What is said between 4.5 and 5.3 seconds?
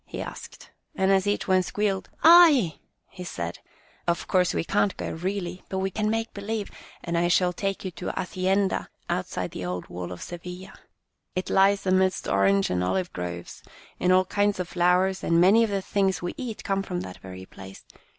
we can't go,